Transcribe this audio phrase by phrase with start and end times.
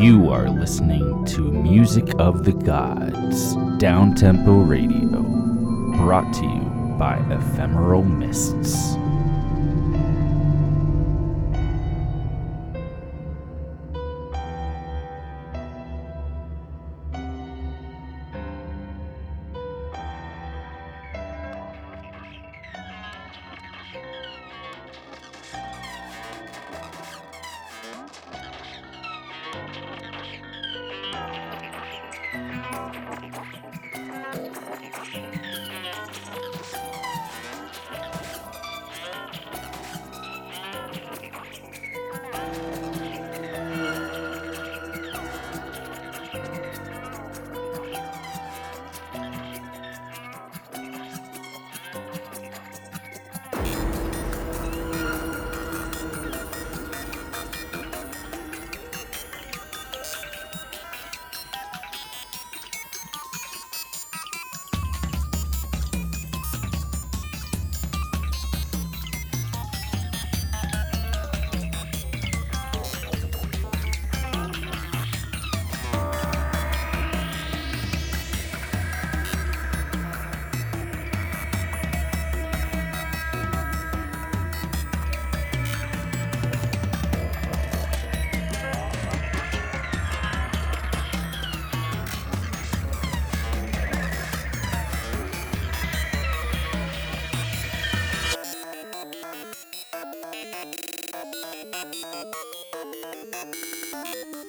[0.00, 5.22] You are listening to Music of the Gods, Downtempo Radio,
[5.98, 8.94] brought to you by Ephemeral Mists.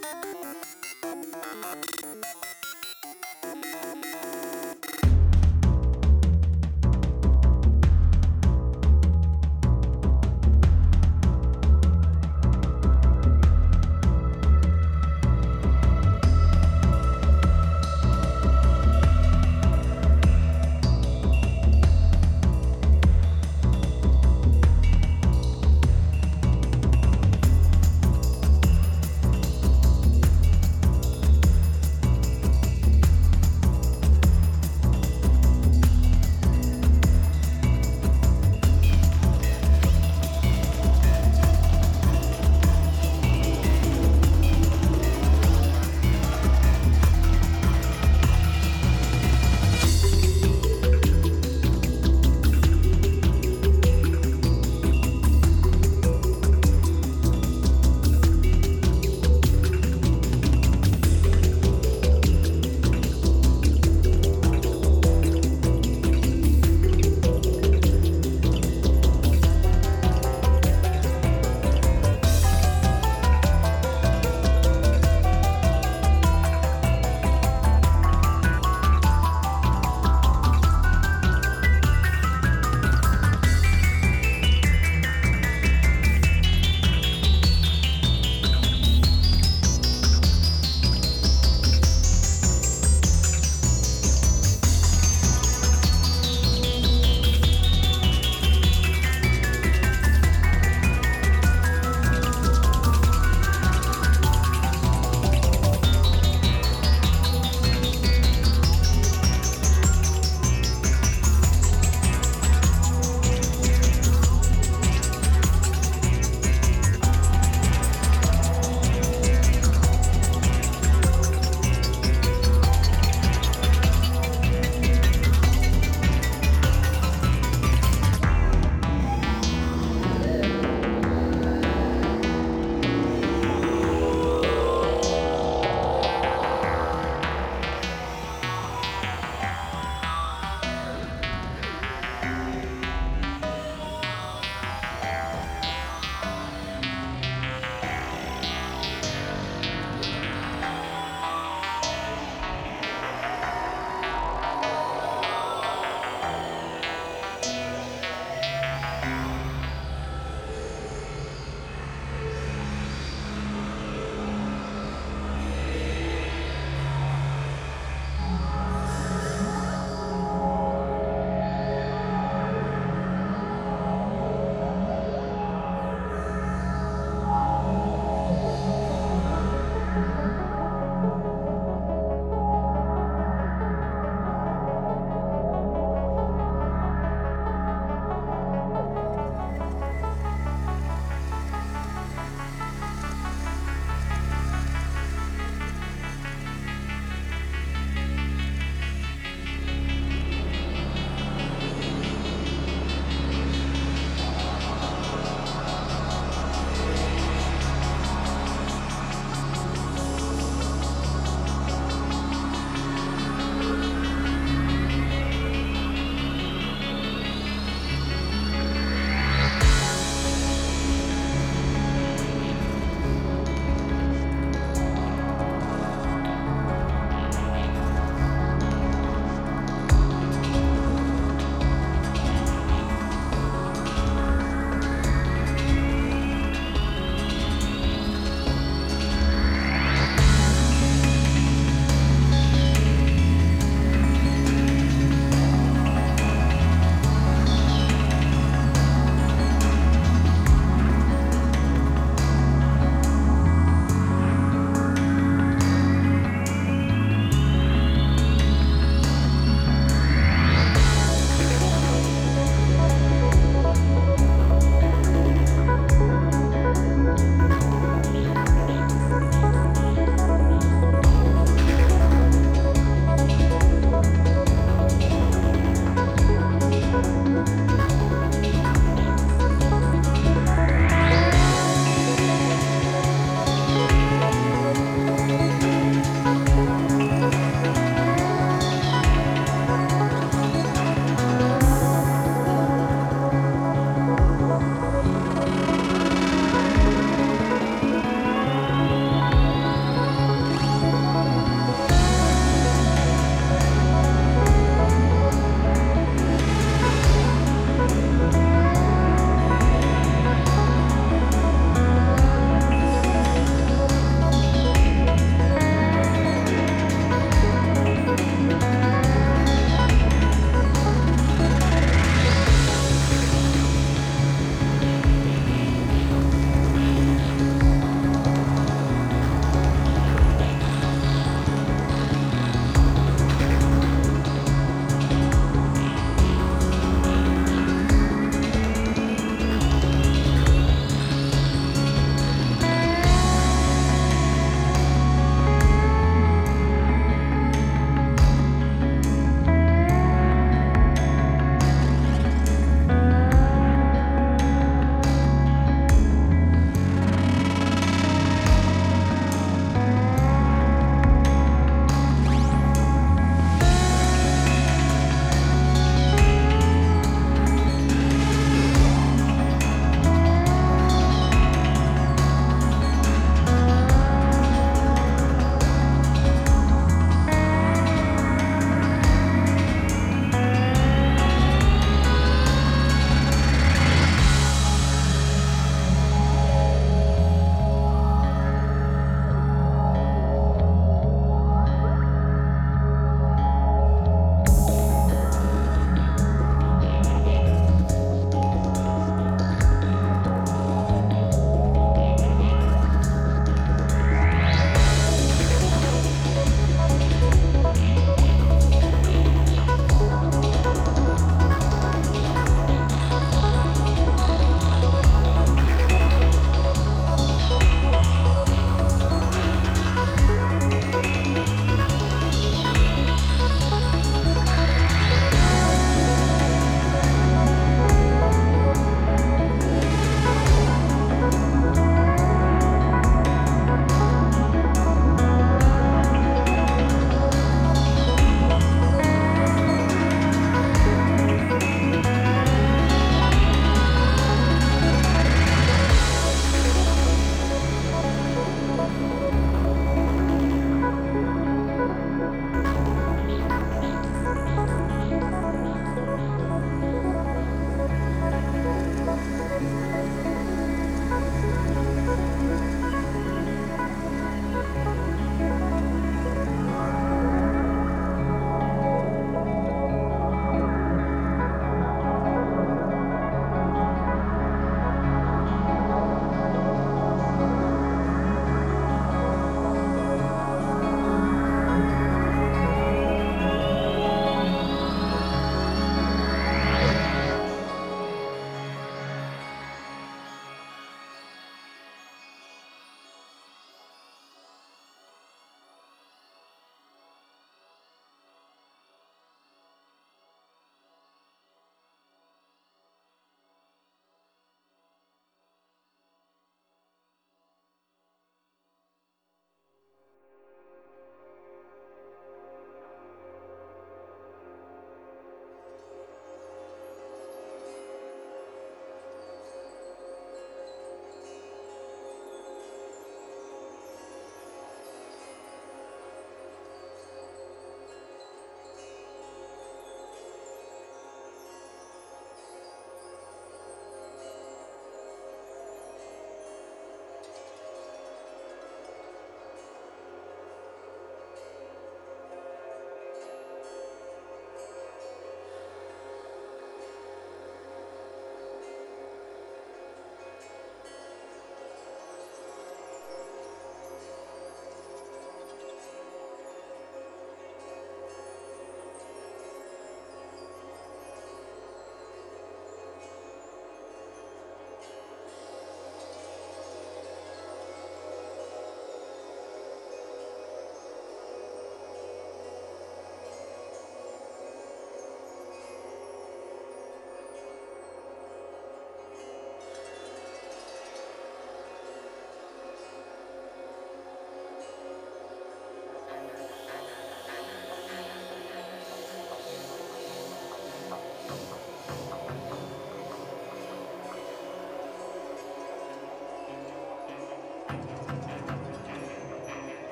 [0.00, 0.24] Thank
[2.62, 2.67] you.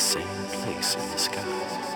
[0.00, 1.89] same place in the sky.